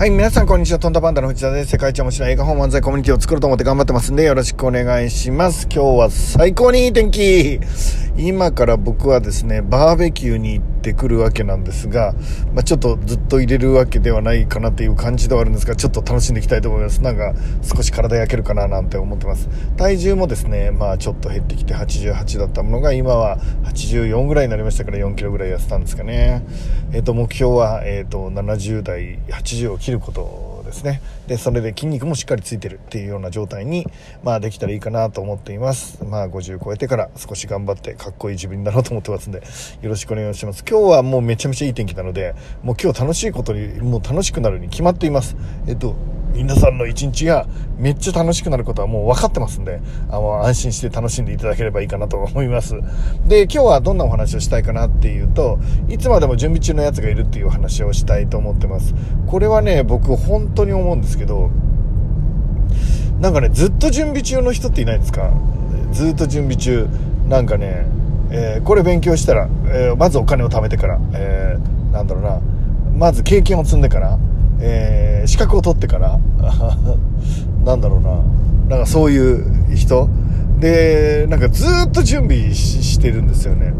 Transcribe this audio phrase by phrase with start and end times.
[0.00, 0.78] はい、皆さんこんにちは。
[0.78, 1.72] トンタパンダの藤田です。
[1.72, 5.68] 世界一面白い映画本漫才コミュニティを作ろうと思って頑張ってますんで、よろしくお願いします。
[5.70, 7.60] 今日は最高にいい天気
[8.22, 12.14] 今から僕はですね、バーベキューに行ってくるわけなんですが、
[12.52, 17.02] まあ、ちょっとずっと入れるわけではないかなっていう感じではあるんですが、ちょっと楽しんでいきたいと思います。
[17.02, 19.48] なんか、少し体焼けるかななんて思ってます。
[19.78, 26.44] 体重もですね、まあちょっと減ってきて88だったものが、今は84ぐらいになりましたから4キロぐらい痩せたんですかね。
[26.92, 31.02] えっ、ー、と、目標は、えっ、ー、と、70代、80を切ることですね。
[31.26, 33.86] でそれで筋肉もしっかりついてるっていうような状態に、
[34.22, 36.02] まあ、できたらいいかなと思っています。
[36.04, 39.42] まあ50超えてから少し頑張ってかっこいい自分になろうと思ってますんで
[39.82, 40.64] よろしくお願いします。
[40.68, 45.36] 今日はもうめちゃめちゃいい天気なのでもう今日楽しいことにもう楽しくなるに決まっています。
[45.66, 45.96] えっと
[46.34, 52.74] 皆さんの一日がめっちゃ楽しくなることはもう分かってますんで、あの、安心して楽しんでいただければいいかなと思います。
[53.26, 58.94] で、今日はどんなお話をしたいかなっていうと、いつまでも準備中のやつがいるっていう話をしたいと思ってます。
[59.26, 61.50] これはね、僕本当に思うんですけど、
[63.20, 65.30] なんかね、ずっと準備中の人っていないですか？
[65.92, 66.88] ずっと準備中。
[67.28, 67.86] なんかね、
[68.30, 72.40] えー、これ勉強したら、えー、まずお金を貯めてから、えー、なんだろうな、
[72.92, 74.18] まず経験を積んでから、
[74.60, 76.18] えー、資格を取ってから
[77.64, 78.22] なんだろうな。
[78.68, 80.08] なんかそういう人。
[80.58, 83.72] でなんかずっと準備してるんですよね。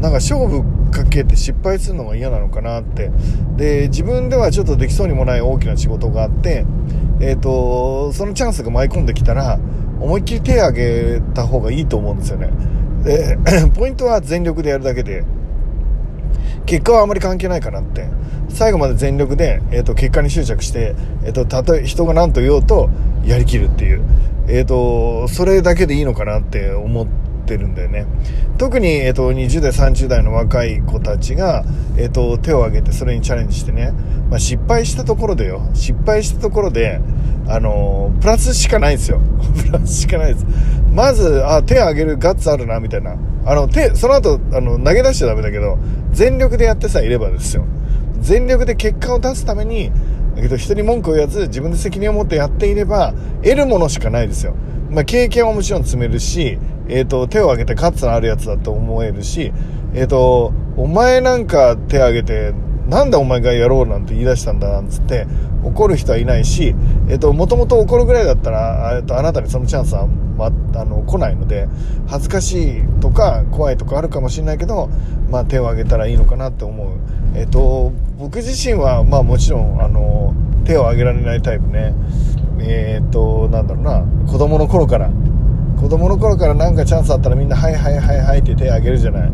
[0.00, 3.10] なんか勝負かけて失敗するのが嫌なのかなって。
[3.56, 6.64] で自分ではちょっとできそうにもない大きな仕事があって
[7.20, 9.58] えっ、ー、とそのチャンスが舞い込んできたら
[10.00, 12.50] 思いっきり手を挙げた方がいいと思うんですよね。
[13.02, 13.38] で
[13.74, 15.24] ポイントは全力でやるだけで。
[16.66, 18.08] 結果はあまり関係ないかなって。
[18.54, 22.88] 最後まで全力で、えーと、結果に執着して、えーと、たとえ人が何と言おうと
[23.24, 24.02] やりきるっていう、
[24.46, 27.06] えーと、それだけでいいのかなって思っ
[27.46, 28.06] てるんだよね。
[28.56, 31.64] 特に、えー、と20代30代の若い子たちが、
[31.96, 33.92] えー、と手を挙げてそれにチャレンジしてね、
[34.30, 35.68] まあ、失敗したところでよ。
[35.74, 37.00] 失敗したところで
[37.46, 39.20] あの、プラスしかないですよ。
[39.66, 40.46] プラスしかないです。
[40.94, 45.78] まずあ手を挙げるガッツあるなみたいなあの手その後あの投げ出しちゃダメだけど
[46.12, 47.66] 全力でやってさえいればですよ
[48.24, 49.92] 全力で結果を出すために、
[50.34, 54.54] だけど人に文句を言わず自分で責任を持ってやっていれば得るものしかないですよ。
[54.90, 56.58] まあ、経験はもちろん積めるし、
[56.88, 59.52] えっ、ー、と、手を挙げて勝つのあるやつだと思えるし、
[59.92, 62.54] えっ、ー、と、お前なんか手挙げて、
[62.88, 65.26] なんでお前がやろうなんて言い出したんだなんつって
[65.62, 66.74] 怒る人はいないし、
[67.08, 71.68] えっ、と、もともと怒るぐらいだったら、えっと、あなたにそのチャンスは、ま、あの、来ないので、
[72.06, 74.88] 恥ずかしいとか怖いとかあるかもしれないけど、
[75.30, 76.88] まあ、手を挙げたらいいのかなって思う。
[77.36, 80.34] えっ、と、僕自身は、まあもちろん、あの、
[80.64, 81.94] 手を挙げられないタイプね。
[82.60, 85.10] えっ、と、なんだろうな、子供の頃から、
[85.80, 89.32] 子供の頃からなんかチャンスあったらみんな、はいはいはいはいって手を挙げるじゃない。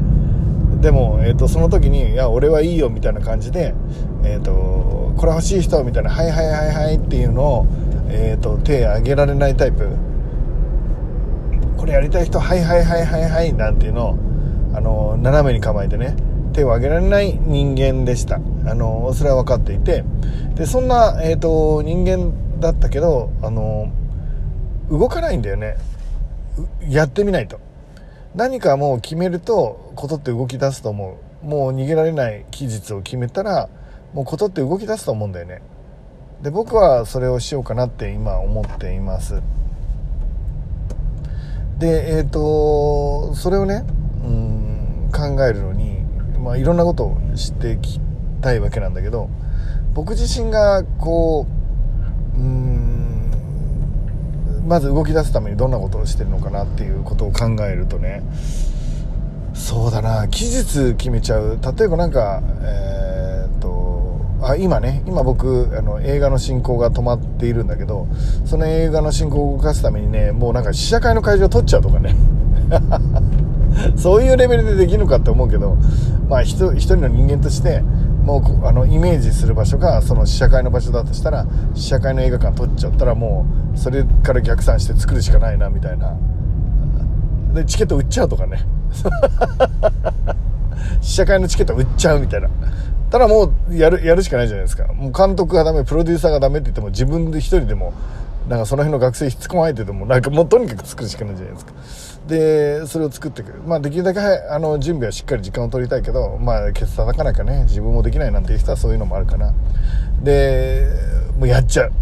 [0.80, 3.74] でも、えっ、と、その時に、いや、俺はいいよみたいな感じで、
[4.24, 7.66] えっ、と、これ欲しい人みたいな、はいはいはいはいっていうのを、
[8.08, 9.86] えっ、と、手を挙げられないタイプ。
[11.80, 14.18] これやりたい人、はいはいはいはいはいなんていうのを、
[14.74, 16.14] あの、斜めに構えてね、
[16.52, 18.36] 手を挙げられない人間でした。
[18.36, 20.04] あのそれは分かっていて。
[20.54, 23.90] でそんな、えーと、人間だったけどあの
[24.90, 25.76] 動かないんだよね。
[26.86, 27.60] やってみないと。
[28.34, 31.46] 何かもう決めるとことって動き出すと思う。
[31.46, 33.70] もう逃げられない期日を決めたら
[34.12, 35.62] もうことって動き出すと思うんだよね。
[36.42, 39.42] で僕はそれをしようかなって今思っています。
[41.80, 43.84] でえっ、ー、とそれをね
[44.24, 45.90] うん考えるのに
[46.40, 48.00] まあ、いろんなことを知っていき
[48.40, 49.28] たいわけなんだけど
[49.92, 51.46] 僕自身がこ
[52.34, 53.30] ううん
[54.66, 58.22] まず動き出すためにどんなことをしてるのかなっていうことを考えるとね
[59.52, 61.58] そうだな期日決めちゃう。
[61.76, 62.99] 例えばなんかえー、
[64.50, 68.06] あ今ね今僕あの映画の進行が止まっているんだけど
[68.44, 72.14] その映画の進行を動かすためにねもうなんか試写会の会場取っちゃうとかね
[73.96, 75.76] そういうレベルでできるのかって思うけど、
[76.28, 86.16] まあ一人の人間として、もうあのイメージする場所がその試写会の場所だとしたら、試写会の映画館取っちゃったらもう、それから逆算して作るしかないな、みたいな。
[87.54, 88.66] で、チケット売っちゃうとかね。
[91.00, 92.48] 試写会のチケット売っちゃうみたいな。
[93.10, 94.92] ただもうやる、やるしかないじゃないですか。
[94.92, 97.92] もう監督がダメ、プロデューサーがダメって言っても自分で一人でも
[98.48, 101.72] なんかその辺の学生引っつまえててもなんかもうとにかく作るしかないじゃないですか。
[102.26, 109.54] でそれを作っていくまあできるだけあの準備はしっかり時間を取りたいけどまあケツ叩かなきゃね自分もできないなんていう人はそういうのもあるかな。
[110.22, 110.86] で
[111.38, 111.92] もうやっちゃう。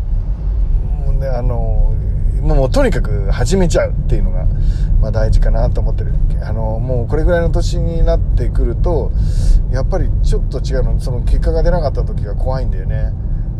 [1.06, 1.94] もうねあの
[2.54, 4.46] もうとにかく始めちゃうっていうのが、
[5.00, 6.14] まあ、大事かなと思ってる。
[6.42, 9.10] あのもうこれぐらいの年になってくると
[9.72, 11.00] やっぱりちょっと違うの。
[11.00, 13.12] その結果が出なかった時が怖いんだよね。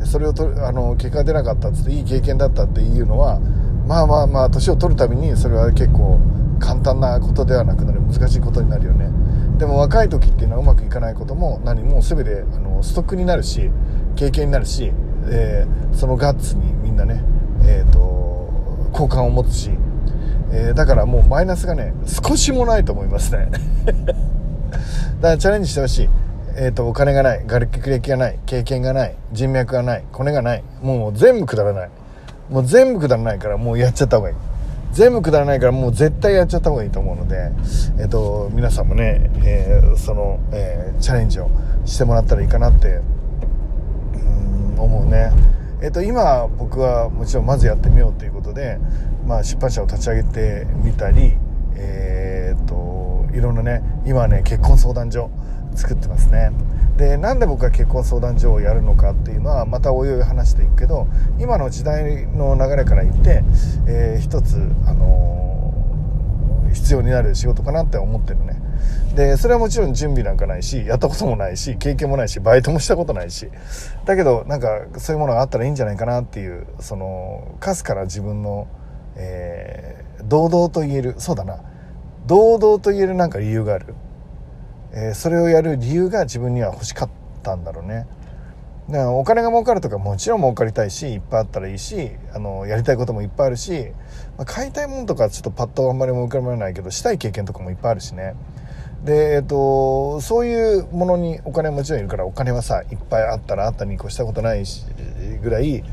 [0.05, 3.41] それをとあの結果が出なかったっつっていい経験だったっていうのは
[3.87, 6.21] まあまあまあ年を取るたびにそれは結構
[6.61, 7.99] 簡単なことではなくなる。
[8.01, 9.11] 難しいことになるよね。
[9.59, 13.71] でも若い時っていうのはうまくいかないことも何も全てあのストックになるし
[14.17, 14.93] 経験になるし、
[15.27, 17.23] えー、そのガッツにみんなね、
[18.93, 19.71] 好感を持つし、
[20.53, 23.51] えー、だからもうマイナスがね少しもないと思いますね。
[23.87, 24.17] だか
[25.21, 26.09] らチャレンジしてほしい。
[26.61, 31.91] えーと、お金がない学歴がない経験がない人脈がないコネがないもう全部くだらない。
[32.51, 34.37] もう全部くだらないからもうやっちゃった方がいい。
[34.93, 37.53] 全部くだらないからもう絶対やっちゃった方がいいと思うので、
[37.99, 41.51] えーと、皆さんもね、えー、その、えー、チャレンジを
[41.85, 43.01] してもらったらいいかなって
[44.15, 44.19] う
[44.77, 45.31] ん思うね。
[45.81, 48.79] えーと、今僕はもちろんまずやってみようということで、
[49.27, 51.37] まあ、出版社を立ち上げてみたり、
[51.77, 52.99] えーと
[53.33, 55.31] いろんなね今ね結婚相談所
[55.75, 56.51] 作ってますね。
[56.97, 61.07] でなんで僕は結婚相談所をやるのかっていうのはまたおいおい話していくけど
[61.39, 63.45] 今の時代の流れから言って、
[63.87, 65.48] えー、一つ、あの、
[66.73, 68.61] 必要になる仕事かなって思ってるね。
[69.15, 73.49] でそれはもちろん準備なんかないしやったこともないし経験もないしバイトもしたことないし。
[74.05, 78.69] だけどなんかそういうものがあったらいいんじゃないかなっていうそのかすから自分の、
[79.17, 81.61] えー、堂々と言えるそうだな。
[82.27, 83.95] 堂々と言えるなんか理由がある。
[84.93, 87.11] えー、それをやる理由が自分には欲しかっ
[87.43, 88.07] たんだろうね。
[88.93, 93.89] らお金が儲かるとかもちろん儲かりたいしいっぱいあったらいいしあのやりたいこともいっぱいあるし、
[94.37, 98.35] まあ、買いたいものとかちょっとパッとあんまり浮かばないけどしたい経験とかもいっぱいあるしね。
[99.05, 104.85] で、えっと、そういうものにお金もちろんいるからお金はさいっぱいあったらあったに越したことないし
[105.41, 105.85] ぐらい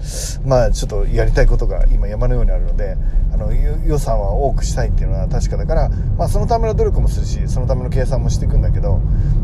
[0.45, 2.97] まあちょっとやりたいことが今山のようにあるので
[3.31, 9.01] あの予算は多くしたいっていうのは確かだから、まあ、そのための努力もするしそのための計算もしていくんだけど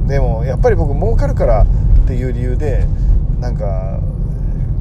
[0.08, 2.88] でもやっぱり僕儲かるからっていう理由で
[3.42, 4.00] なんか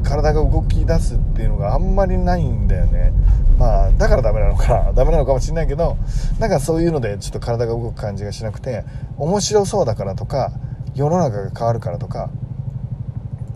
[0.04, 3.12] 体が動き出すっていうのがあんまりないんだよね。
[3.58, 4.92] まあだからダメなのかな。
[4.94, 5.96] ダメなのかもしれないけど
[6.38, 8.84] なんかそういうのでちょっと体が動く感じがしなくて
[9.18, 10.52] 面白そうだからとか
[10.94, 12.30] 世の中が変わるからとか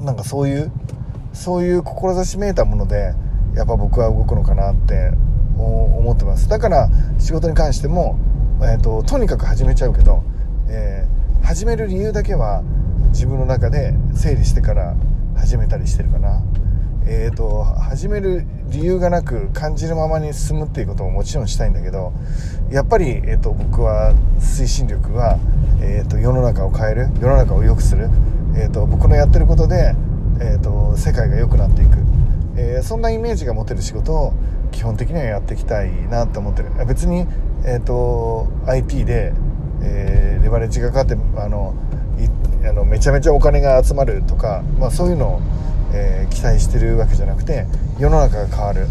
[0.00, 0.70] なんかそういう
[1.32, 3.14] そういう志めいたもので
[3.54, 5.12] やっぱ僕は動くのかなって
[5.56, 6.48] 思ってます。
[6.48, 8.16] だから仕事に関しても、
[8.60, 10.22] えーと、とにかく始めちゃうけど、
[10.68, 12.62] えー、始める理由だけは
[13.14, 14.96] 自分の中で整理してから
[15.36, 16.42] 始めたりしてるかな。
[17.06, 22.14] えーと、始める理由がなく感じるままに進むっていうことももちろんしたいんだけど
[22.70, 25.38] やっぱり、えーと、僕は推進力は、
[25.82, 28.08] えーと、世の中を変える世の中を良くする、
[28.56, 29.94] えー、と僕のやってることで、
[30.40, 31.98] えー、と世界が良くなっていく、
[32.56, 34.32] えー、そんなイメージが持てる仕事を
[34.72, 36.70] 基本的にはやっていきたいなって思ってる。
[36.86, 37.26] 別に、
[37.66, 39.34] えー、と IT で、
[39.82, 41.74] えー、レバレッジがかかってあの
[42.66, 45.40] あのめちゃめちゃお金が集まるとか、まあ、そういうのを、
[45.92, 47.66] えー、期待してるわけじゃなくて
[47.98, 48.86] 世の中が変わる、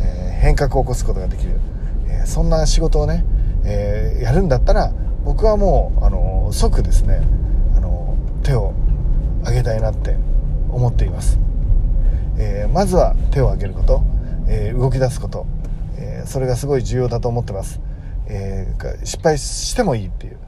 [0.00, 1.60] えー、変革を起こすことができる、
[2.08, 3.24] えー、そんな仕事をね、
[3.64, 4.92] えやるんだったら
[5.24, 7.22] 僕はもうあの即ですね
[7.76, 8.72] あの手を
[9.42, 10.16] 挙げたいなって
[10.70, 11.38] 思っています、
[12.38, 14.02] えまずは手を挙げること、
[14.48, 15.46] え動き出すこと、
[15.98, 17.80] えそれがすごい重要だと思ってます、
[18.28, 18.72] え
[19.04, 20.38] 失敗してもいいっていう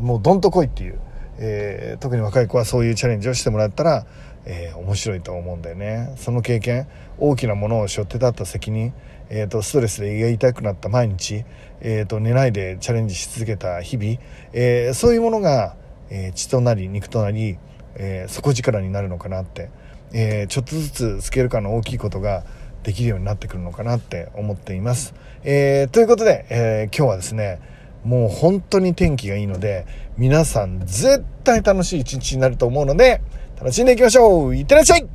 [0.00, 0.98] もうどんと来いっていう
[1.38, 4.06] えー、特に若い子はそういうチャレンジをしてもらったら、
[4.44, 6.86] えー、面白いと思うんだよねその経験
[7.18, 8.92] 大きなものを背負って立った責任、
[9.30, 11.44] えーと、ストレスで胃が痛くなった毎日、
[11.80, 14.18] えーと、寝ないでチャレンジし続けた日々、
[14.52, 15.76] えー、そういうものが、
[16.10, 17.58] え血となり肉となり、
[17.96, 19.70] え底力になるのかなって、
[20.12, 22.44] えちょっとずつスケール感の大きいことが
[22.82, 25.14] できるようになってくるのかなって思っています。
[25.44, 27.58] えということで、え今日はですね
[28.04, 33.20] もう本当に天気がいいので、皆さん絶対楽しい一日になると思うので、
[33.56, 34.56] 楽しんでいきましょう。
[34.56, 35.06] いってらっしゃい